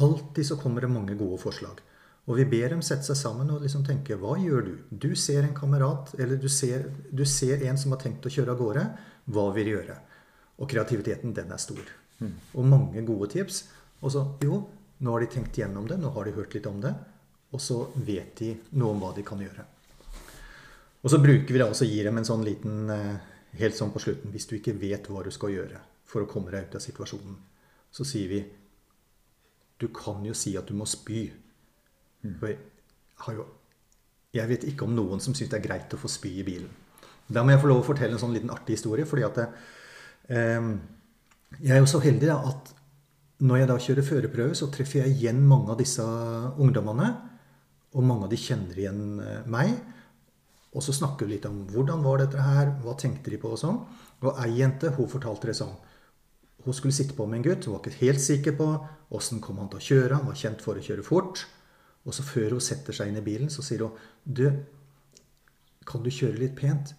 Alltid 0.04 0.46
så 0.46 0.58
kommer 0.62 0.86
det 0.86 0.94
mange 0.94 1.18
gode 1.18 1.40
forslag. 1.42 1.82
Og 2.28 2.36
vi 2.38 2.46
ber 2.52 2.74
dem 2.76 2.84
sette 2.84 3.08
seg 3.08 3.18
sammen 3.18 3.50
og 3.56 3.64
liksom 3.64 3.86
tenke 3.88 4.18
hva 4.20 4.36
gjør 4.38 4.66
du? 4.66 4.74
Du 4.92 5.12
ser 5.16 5.46
en 5.48 5.56
kamerat, 5.58 6.12
eller 6.20 6.38
du 6.38 6.50
ser, 6.52 6.90
du 7.10 7.24
ser 7.26 7.64
en 7.70 7.80
som 7.80 7.96
har 7.96 8.02
tenkt 8.04 8.28
å 8.28 8.32
kjøre 8.34 8.54
av 8.54 8.62
gårde. 8.62 8.84
Hva 9.28 9.50
vil 9.56 9.68
de 9.68 9.76
gjøre? 9.76 9.98
Og 10.58 10.70
kreativiteten, 10.72 11.36
den 11.36 11.52
er 11.54 11.62
stor. 11.62 11.84
Mm. 12.20 12.34
Og 12.58 12.66
mange 12.66 13.04
gode 13.06 13.30
tips. 13.34 13.66
Og 14.02 14.14
så 14.14 14.24
jo, 14.44 14.62
nå 15.04 15.14
har 15.14 15.24
de 15.24 15.32
tenkt 15.32 15.58
gjennom 15.60 15.88
det, 15.90 16.00
nå 16.02 16.12
har 16.16 16.26
de 16.26 16.36
hørt 16.38 16.56
litt 16.58 16.70
om 16.70 16.80
det. 16.82 16.94
Og 17.54 17.62
så 17.64 17.84
vet 17.96 18.36
de 18.42 18.54
noe 18.80 18.94
om 18.96 19.02
hva 19.02 19.14
de 19.16 19.26
kan 19.26 19.42
gjøre. 19.42 19.66
Og 21.04 21.12
så 21.14 21.20
bruker 21.24 21.54
vi 21.54 21.60
det 21.60 21.68
også, 21.68 21.88
gir 21.88 22.08
dem 22.10 22.18
en 22.20 22.28
sånn 22.28 22.46
liten 22.46 22.90
eh, 22.92 23.18
Helt 23.58 23.78
sånn 23.78 23.94
på 23.94 24.02
slutten 24.04 24.34
Hvis 24.34 24.46
du 24.50 24.58
ikke 24.58 24.74
vet 24.78 25.08
hva 25.10 25.22
du 25.24 25.30
skal 25.32 25.54
gjøre 25.54 25.80
for 26.08 26.24
å 26.24 26.30
komme 26.30 26.52
deg 26.52 26.68
ut 26.68 26.76
av 26.78 26.84
situasjonen, 26.84 27.36
så 27.92 28.06
sier 28.08 28.30
vi 28.32 28.42
Du 29.80 29.88
kan 29.96 30.26
jo 30.26 30.34
si 30.38 30.54
at 30.60 30.68
du 30.68 30.76
må 30.78 30.86
spy. 30.90 31.26
Mm. 32.24 32.36
For 32.40 32.50
jeg, 32.52 32.60
jo, 33.36 33.46
jeg 34.36 34.52
vet 34.52 34.68
ikke 34.72 34.88
om 34.88 34.96
noen 34.96 35.24
som 35.24 35.36
syns 35.36 35.52
det 35.52 35.60
er 35.60 35.66
greit 35.66 35.96
å 35.96 36.00
få 36.00 36.12
spy 36.12 36.32
i 36.42 36.46
bilen. 36.48 36.72
Da 37.28 37.44
må 37.44 37.54
jeg 37.54 37.62
få 37.62 37.72
lov 37.72 37.82
å 37.82 37.88
fortelle 37.88 38.16
en 38.16 38.22
sånn 38.22 38.36
liten 38.36 38.52
artig 38.54 38.78
historie. 38.78 39.06
fordi 39.06 39.26
at 39.28 39.40
eh, 39.44 40.70
jeg 41.60 41.74
er 41.76 41.82
jo 41.82 41.90
så 41.90 42.02
heldig 42.04 42.30
da, 42.30 42.38
at 42.52 42.74
når 43.48 43.60
jeg 43.60 43.70
da 43.70 43.78
kjører 43.86 44.08
førerprøve, 44.08 44.56
så 44.58 44.70
treffer 44.74 45.04
jeg 45.04 45.18
igjen 45.18 45.44
mange 45.46 45.74
av 45.74 45.82
disse 45.82 46.04
ungdommene. 46.58 47.12
Og 47.98 48.06
mange 48.06 48.28
av 48.28 48.32
de 48.34 48.40
kjenner 48.40 48.80
igjen 48.80 49.04
eh, 49.24 49.44
meg. 49.50 49.76
Og 50.76 50.84
så 50.84 50.94
snakker 50.94 51.26
vi 51.28 51.36
litt 51.36 51.48
om 51.50 51.64
hvordan 51.72 52.04
var 52.06 52.22
dette 52.22 52.42
her, 52.44 52.74
hva 52.84 52.96
tenkte 53.00 53.34
de 53.34 53.40
på 53.42 53.52
og 53.54 53.62
sånn. 53.62 53.82
Og 54.26 54.42
ei 54.44 54.52
jente 54.60 54.92
hun 54.96 55.10
fortalte 55.12 55.50
det 55.50 55.58
sånn. 55.60 55.76
Hun 56.66 56.76
skulle 56.76 56.96
sitte 56.96 57.16
på 57.18 57.26
med 57.30 57.40
en 57.40 57.48
gutt. 57.50 57.68
Hun 57.68 57.78
var 57.78 57.84
ikke 57.84 58.02
helt 58.02 58.24
sikker 58.24 58.58
på 58.60 58.72
åssen 59.16 59.40
kom 59.44 59.62
han 59.62 59.70
til 59.72 59.80
å 59.80 59.88
kjøre. 59.88 60.20
Han 60.20 60.30
var 60.30 60.40
kjent 60.40 60.64
for 60.64 60.80
å 60.80 60.84
kjøre 60.84 61.06
fort. 61.06 61.46
Og 62.08 62.16
så 62.16 62.26
før 62.26 62.58
hun 62.58 62.64
setter 62.64 62.96
seg 62.96 63.12
inn 63.12 63.20
i 63.20 63.26
bilen, 63.26 63.52
så 63.54 63.64
sier 63.66 63.86
hun 63.86 63.96
Du, 64.24 64.48
kan 65.88 66.04
du 66.04 66.12
kjøre 66.12 66.42
litt 66.42 66.56
pent? 66.60 66.94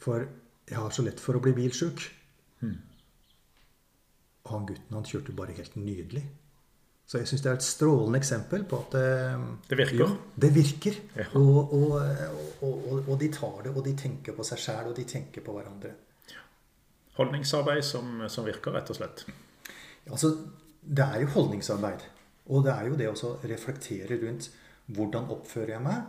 For 0.00 0.24
jeg 0.70 0.78
har 0.78 0.92
så 0.94 1.04
lett 1.04 1.20
for 1.20 1.36
å 1.36 1.42
bli 1.44 1.52
bilsjuk. 1.56 2.04
Mm. 2.64 2.76
Og 4.46 4.52
han 4.54 4.68
gutten 4.68 4.96
han 4.96 5.08
kjørte 5.08 5.34
bare 5.36 5.56
helt 5.56 5.76
nydelig. 5.78 6.22
Så 7.10 7.18
jeg 7.18 7.26
syns 7.26 7.42
det 7.42 7.50
er 7.50 7.56
et 7.58 7.66
strålende 7.66 8.20
eksempel 8.20 8.62
på 8.70 8.78
at 8.84 8.94
eh, 9.00 9.40
Det 9.66 9.78
virker. 9.80 9.98
Jo, 9.98 10.06
det 10.44 10.50
virker. 10.54 11.00
Ja. 11.18 11.26
Og, 11.40 11.72
og, 11.74 11.96
og, 12.62 12.84
og, 13.00 13.16
de 13.18 13.30
tar 13.34 13.64
det, 13.66 13.72
og 13.74 13.82
de 13.82 13.96
tenker 13.98 14.36
på 14.36 14.46
seg 14.46 14.62
sjæl, 14.62 14.92
og 14.92 14.94
de 14.94 15.04
tenker 15.10 15.42
på 15.42 15.56
hverandre. 15.56 15.90
Holdningsarbeid 17.16 17.82
som, 17.84 18.22
som, 18.30 18.46
virker, 18.46 18.72
rett 18.76 18.92
og 18.94 19.00
slett? 19.00 19.24
Altså, 20.06 20.30
det 20.80 21.04
er 21.04 21.24
jo 21.24 21.32
holdningsarbeid. 21.34 22.06
Og 22.54 22.62
det 22.64 22.76
er 22.76 22.86
jo 22.86 23.00
det 23.02 23.10
å 23.10 23.34
reflektere 23.42 24.20
rundt 24.22 24.46
hvordan 24.94 25.28
oppfører 25.34 25.74
jeg 25.76 25.84
meg? 25.84 26.06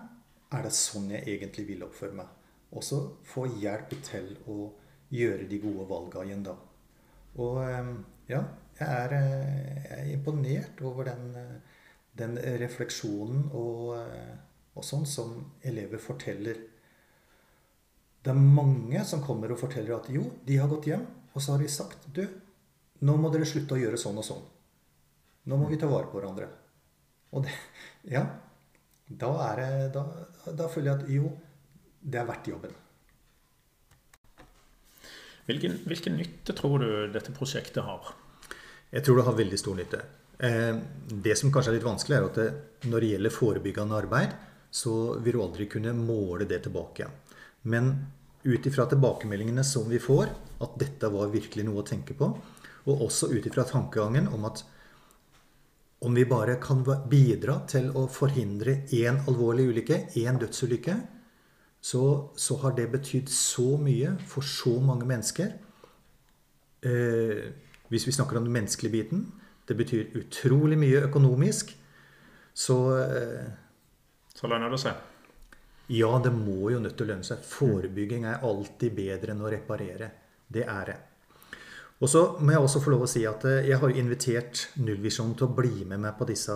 Er 0.53 0.67
det 0.67 0.75
sånn 0.75 1.09
jeg 1.11 1.25
egentlig 1.33 1.65
vil 1.73 1.83
oppføre 1.87 2.17
meg? 2.21 2.29
Og 2.71 2.83
så 2.85 3.01
få 3.27 3.47
hjelp 3.59 3.93
til 4.05 4.31
å 4.49 4.71
gjøre 5.11 5.47
de 5.49 5.59
gode 5.59 5.87
valgene 5.89 6.29
igjen 6.29 6.43
da. 6.45 6.55
Og 7.41 7.61
eh, 7.63 7.91
ja, 8.31 8.41
jeg 8.79 8.87
er, 8.87 9.15
eh, 9.17 9.79
jeg 9.85 9.97
er 9.97 10.11
imponert 10.13 10.83
over 10.87 11.07
den, 11.11 11.25
eh, 11.37 11.79
den 12.17 12.37
refleksjonen 12.61 13.49
og, 13.55 13.95
og, 14.75 14.83
sånn 14.85 15.05
som 15.07 15.35
elever 15.67 16.01
forteller. 16.01 16.63
Det 18.21 18.31
er 18.31 18.39
mange 18.39 19.03
som 19.07 19.23
kommer 19.25 19.51
og 19.51 19.59
forteller 19.61 19.97
at 19.97 20.09
jo, 20.13 20.25
de 20.45 20.59
har 20.59 20.69
gått 20.71 20.91
hjem, 20.91 21.05
og 21.31 21.41
så 21.41 21.55
har 21.55 21.63
de 21.63 21.69
sagt 21.71 22.09
du, 22.13 22.23
nå 23.01 23.15
må 23.17 23.31
dere 23.33 23.47
slutte 23.49 23.75
å 23.77 23.81
gjøre 23.81 23.99
sånn 23.99 24.19
og 24.21 24.27
sånn. 24.27 24.43
Nå 25.49 25.57
må 25.57 25.69
vi 25.71 25.79
ta 25.81 25.89
vare 25.89 26.09
på 26.11 26.19
hverandre. 26.19 26.47
Og 27.31 27.47
det, 27.47 27.55
ja, 28.15 28.25
da, 29.07 29.31
er 29.49 29.87
da, 29.91 30.05
da 30.51 30.67
føler 30.71 30.91
jeg 30.91 30.99
at 30.99 31.15
jo, 31.15 31.31
det 32.01 32.21
er 32.21 32.27
verdt 32.27 32.49
jobben. 32.51 32.73
Hvilken, 35.47 35.79
hvilken 35.89 36.17
nytte 36.19 36.53
tror 36.57 36.81
du 36.81 36.89
dette 37.13 37.33
prosjektet 37.35 37.83
har? 37.85 38.13
Jeg 38.91 39.05
tror 39.05 39.19
det 39.19 39.27
har 39.27 39.37
veldig 39.37 39.59
stor 39.59 39.77
nytte. 39.77 40.01
Eh, 40.37 40.75
det 41.25 41.35
som 41.39 41.51
kanskje 41.53 41.73
er 41.73 41.77
litt 41.79 41.87
vanskelig, 41.87 42.17
er 42.17 42.27
at 42.27 42.39
det, 42.39 42.47
når 42.89 43.03
det 43.03 43.11
gjelder 43.13 43.35
forebyggende 43.35 43.99
arbeid, 44.03 44.33
så 44.71 44.95
vil 45.19 45.37
du 45.37 45.43
aldri 45.43 45.67
kunne 45.69 45.93
måle 45.97 46.47
det 46.47 46.63
tilbake 46.65 47.03
igjen. 47.03 47.15
Men 47.71 47.91
ut 48.43 48.65
ifra 48.65 48.87
tilbakemeldingene 48.89 49.63
som 49.67 49.89
vi 49.89 49.99
får, 50.01 50.31
at 50.65 50.77
dette 50.81 51.09
var 51.13 51.33
virkelig 51.33 51.65
noe 51.67 51.83
å 51.83 51.87
tenke 51.87 52.15
på, 52.17 52.29
og 52.89 53.03
også 53.05 53.29
ut 53.35 53.45
ifra 53.45 53.65
tankegangen 53.69 54.29
om 54.33 54.47
at 54.49 54.63
om 56.01 56.15
vi 56.17 56.23
bare 56.25 56.55
kan 56.61 56.81
bidra 57.09 57.59
til 57.69 57.91
å 57.93 58.07
forhindre 58.09 58.79
én 58.97 59.19
alvorlig 59.29 59.67
ulykke, 59.69 59.99
én 60.17 60.39
dødsulykke, 60.41 60.95
så, 61.81 62.29
så, 62.37 62.57
har 62.61 62.75
det 62.77 62.91
betydd 62.93 63.29
så 63.33 63.75
mye 63.81 64.13
for 64.29 64.45
så 64.45 64.75
mange 64.79 65.07
mennesker. 65.09 65.55
Eh, 66.85 67.45
hvis 67.89 68.07
vi 68.07 68.13
snakker 68.15 68.37
om 68.37 68.45
den 68.45 68.53
menneskelige 68.53 68.91
biten. 68.91 69.25
Det 69.67 69.77
betyr 69.77 70.17
utrolig 70.19 70.77
mye 70.77 71.05
økonomisk. 71.07 71.73
Så 72.53 72.77
eh, 72.99 73.49
Så 74.35 74.47
lønner 74.47 74.69
det 74.69 74.79
seg? 74.81 75.07
Ja, 75.91 76.11
det 76.23 76.31
må 76.31 76.69
jo 76.71 76.79
nødt 76.79 76.95
til 76.99 77.09
å 77.09 77.11
lønne 77.11 77.27
seg. 77.27 77.41
Forebygging 77.43 78.25
er 78.29 78.45
alltid 78.47 78.93
bedre 78.95 79.33
enn 79.33 79.43
å 79.43 79.51
reparere. 79.51 80.11
Det 80.47 80.63
er 80.63 80.85
det. 80.87 80.97
Og 82.01 82.09
så 82.09 82.21
må 82.41 82.53
jeg 82.53 82.65
også 82.65 82.81
få 82.81 82.93
lov 82.93 83.03
å 83.05 83.09
si 83.09 83.25
at 83.29 83.43
eh, 83.49 83.67
jeg 83.69 83.81
har 83.81 83.97
invitert 83.97 84.67
Nullvisjonen 84.81 85.35
til 85.37 85.49
å 85.49 85.55
bli 85.57 85.83
med 85.85 86.01
meg 86.05 86.15
på 86.17 86.29
disse, 86.29 86.55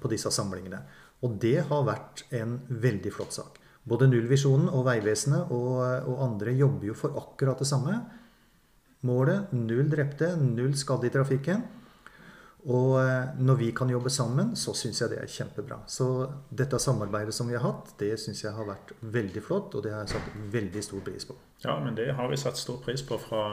på 0.00 0.12
disse 0.12 0.32
samlingene. 0.32 0.80
Og 1.26 1.34
det 1.40 1.58
har 1.68 1.88
vært 1.88 2.24
en 2.36 2.56
veldig 2.70 3.12
flott 3.12 3.36
sak. 3.36 3.58
Både 3.88 4.08
Nullvisjonen 4.10 4.68
og 4.68 4.84
Vegvesenet 4.86 5.52
og, 5.56 5.76
og 6.10 6.24
andre 6.26 6.52
jobber 6.52 6.90
jo 6.90 6.96
for 6.98 7.16
akkurat 7.16 7.60
det 7.62 7.68
samme. 7.70 7.96
Målet 9.08 9.52
null 9.56 9.88
drepte, 9.88 10.34
null 10.36 10.74
skadde 10.76 11.08
i 11.08 11.14
trafikken. 11.14 11.62
Og 12.68 12.98
eh, 13.00 13.30
når 13.40 13.56
vi 13.56 13.70
kan 13.72 13.88
jobbe 13.88 14.10
sammen, 14.12 14.52
så 14.56 14.74
syns 14.76 15.00
jeg 15.00 15.14
det 15.14 15.20
er 15.22 15.30
kjempebra. 15.32 15.78
Så 15.88 16.06
dette 16.52 16.78
samarbeidet 16.82 17.32
som 17.32 17.48
vi 17.48 17.56
har 17.56 17.64
hatt, 17.64 17.94
det 18.00 18.12
syns 18.20 18.42
jeg 18.44 18.52
har 18.52 18.68
vært 18.68 18.92
veldig 19.00 19.42
flott, 19.44 19.78
og 19.78 19.84
det 19.84 19.94
har 19.94 20.04
jeg 20.04 20.18
satt 20.18 20.34
veldig 20.52 20.82
stor 20.84 21.06
pris 21.06 21.24
på. 21.28 21.36
Ja, 21.64 21.78
men 21.80 21.96
det 21.96 22.10
har 22.18 22.28
vi 22.28 22.40
satt 22.40 22.60
stor 22.60 22.82
pris 22.84 23.04
på 23.06 23.16
fra, 23.22 23.46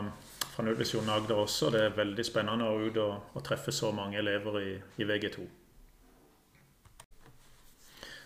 fra 0.52 0.66
Nullvisjonen 0.68 1.14
Agder 1.16 1.40
også. 1.46 1.72
Det 1.72 1.86
er 1.86 1.96
veldig 1.96 2.28
spennende 2.28 2.68
å 2.68 2.84
ut 2.84 3.00
og, 3.04 3.32
og 3.32 3.48
treffe 3.48 3.72
så 3.76 3.94
mange 3.96 4.20
elever 4.20 4.60
i, 4.60 4.76
i 5.00 5.08
VG2. 5.08 5.48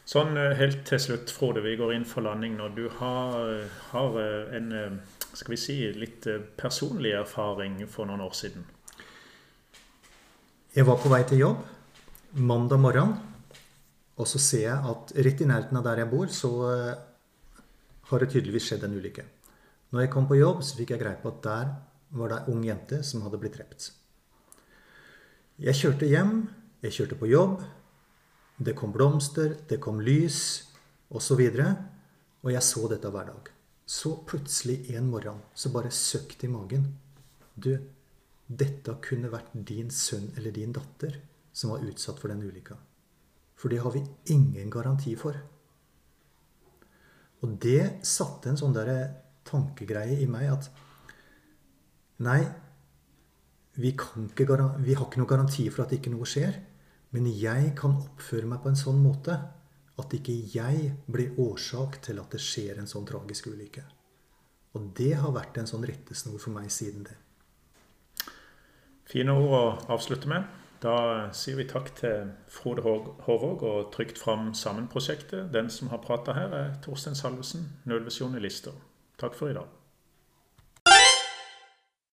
Sånn 0.05 0.35
helt 0.35 0.81
til 0.89 0.99
slutt, 0.99 1.31
Frode, 1.31 1.61
vi 1.63 1.75
går 1.79 1.93
inn 1.95 2.07
for 2.07 2.25
landing 2.25 2.57
nå. 2.57 2.71
Du 2.75 2.87
har, 2.99 3.67
har 3.91 4.17
en 4.57 4.71
skal 5.31 5.53
vi 5.53 5.59
si, 5.61 5.75
litt 5.95 6.25
personlig 6.59 7.13
erfaring 7.15 7.77
for 7.87 8.09
noen 8.09 8.23
år 8.25 8.33
siden. 8.35 8.65
Jeg 10.75 10.87
var 10.87 10.99
på 10.99 11.11
vei 11.11 11.21
til 11.27 11.45
jobb 11.45 11.61
mandag 12.31 12.79
morgen, 12.79 13.13
og 14.15 14.27
så 14.27 14.39
ser 14.39 14.65
jeg 14.69 14.91
at 14.91 15.13
rett 15.25 15.41
i 15.43 15.47
nærheten 15.47 15.79
av 15.79 15.83
der 15.83 16.03
jeg 16.03 16.11
bor, 16.11 16.29
så 16.31 16.51
har 18.11 18.23
det 18.23 18.29
tydeligvis 18.31 18.69
skjedd 18.69 18.85
en 18.87 18.95
ulykke. 18.95 19.25
Når 19.91 20.05
jeg 20.05 20.11
kom 20.13 20.27
på 20.29 20.39
jobb, 20.39 20.61
så 20.63 20.77
fikk 20.77 20.93
jeg 20.95 21.01
greie 21.01 21.19
på 21.19 21.31
at 21.31 21.41
der 21.43 21.73
var 22.15 22.31
det 22.31 22.39
ei 22.39 22.53
ung 22.53 22.63
jente 22.63 23.01
som 23.07 23.23
hadde 23.25 23.39
blitt 23.39 23.57
drept. 23.57 23.89
Jeg 25.61 25.77
kjørte 25.77 26.07
hjem, 26.07 26.35
jeg 26.83 26.95
kjørte 26.95 27.19
på 27.19 27.29
jobb. 27.31 27.59
Det 28.61 28.75
kom 28.77 28.91
blomster, 28.93 29.55
det 29.67 29.79
kom 29.81 30.01
lys 30.05 30.37
osv. 31.09 31.41
Og, 31.41 31.57
så 31.57 31.71
og 32.41 32.51
jeg 32.53 32.65
så 32.65 32.85
dette 32.91 33.09
hver 33.09 33.31
dag. 33.31 33.49
Så 33.85 34.13
plutselig 34.27 34.93
en 34.95 35.09
morgen 35.09 35.41
så 35.57 35.71
bare 35.73 35.91
søkte 35.91 36.45
i 36.45 36.51
magen. 36.51 36.85
Du, 37.55 37.73
dette 38.47 38.95
kunne 39.03 39.31
vært 39.33 39.51
din 39.53 39.89
sønn 39.91 40.29
eller 40.37 40.53
din 40.53 40.73
datter 40.75 41.17
som 41.53 41.73
var 41.73 41.83
utsatt 41.87 42.21
for 42.21 42.31
den 42.31 42.43
ulykka. 42.45 42.77
For 43.57 43.73
det 43.73 43.81
har 43.81 43.93
vi 43.93 44.03
ingen 44.33 44.69
garanti 44.73 45.15
for. 45.19 45.35
Og 47.41 47.57
det 47.61 48.05
satte 48.05 48.51
en 48.51 48.61
sånn 48.61 48.77
der 48.77 48.93
tankegreie 49.47 50.21
i 50.21 50.29
meg 50.29 50.51
at 50.53 50.71
Nei, 52.21 52.43
vi, 53.81 53.95
ikke, 53.95 54.21
vi 54.37 54.93
har 54.93 55.07
ikke 55.07 55.17
noen 55.17 55.29
garanti 55.31 55.63
for 55.73 55.87
at 55.87 55.95
ikke 55.95 56.11
noe 56.13 56.27
skjer. 56.29 56.59
Men 57.11 57.27
jeg 57.27 57.73
kan 57.79 57.97
oppføre 57.99 58.47
meg 58.47 58.61
på 58.63 58.71
en 58.71 58.79
sånn 58.79 59.01
måte 59.03 59.35
at 60.01 60.13
ikke 60.15 60.35
jeg 60.53 60.93
blir 61.11 61.35
årsak 61.41 61.99
til 62.05 62.21
at 62.21 62.31
det 62.31 62.39
skjer 62.41 62.79
en 62.79 62.87
sånn 62.89 63.07
tragisk 63.07 63.51
ulykke. 63.51 63.83
Og 64.77 64.93
det 64.95 65.13
har 65.19 65.35
vært 65.35 65.59
en 65.59 65.67
sånn 65.67 65.83
rettesnor 65.87 66.39
for 66.39 66.55
meg 66.55 66.71
siden 66.71 67.03
det. 67.09 67.17
Fine 69.11 69.35
ord 69.35 69.55
å 69.57 69.63
avslutte 69.91 70.29
med. 70.31 70.47
Da 70.81 70.95
sier 71.35 71.59
vi 71.59 71.67
takk 71.69 71.91
til 71.99 72.31
Frode 72.49 72.81
Hårvåg 72.81 73.65
og 73.67 73.91
Trygt 73.93 74.17
fram 74.17 74.53
sammen-prosjektet. 74.57 75.51
Den 75.53 75.69
som 75.69 75.91
har 75.91 76.01
prata 76.01 76.33
her, 76.33 76.55
er 76.55 76.79
Torstein 76.81 77.19
Salvesen, 77.19 77.67
Nullvisjon 77.85 78.39
i 78.39 78.41
Lister. 78.41 78.73
Takk 79.21 79.35
for 79.37 79.51
i 79.51 79.57
dag. 79.59 79.80